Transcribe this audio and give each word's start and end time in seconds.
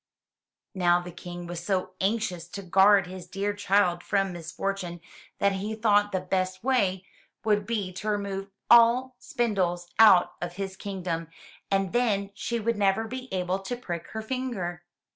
*' 0.41 0.45
Now 0.73 0.99
the 0.99 1.11
King 1.11 1.45
was 1.45 1.63
so 1.63 1.91
anxious 2.01 2.47
to 2.47 2.63
guard 2.63 3.05
his 3.05 3.27
dear 3.27 3.53
child 3.53 4.01
from 4.01 4.33
misfortune 4.33 4.99
that 5.37 5.51
he 5.51 5.75
thought 5.75 6.11
the 6.11 6.19
best 6.19 6.63
way 6.63 7.05
would 7.45 7.67
be 7.67 7.93
to 7.93 8.09
remove 8.09 8.49
all 8.67 9.15
26 9.19 9.33
THROUGH 9.35 9.37
FAIRY 9.45 9.55
HALLS 9.55 9.57
spindles 9.59 9.87
out 9.99 10.33
of 10.41 10.53
his 10.53 10.75
kingdom, 10.75 11.27
and 11.69 11.93
then 11.93 12.31
she 12.33 12.59
would 12.59 12.77
never 12.77 13.03
be 13.03 13.31
able 13.31 13.59
to 13.59 13.75
prick 13.77 14.07
her 14.07 14.23
finger. 14.23 14.81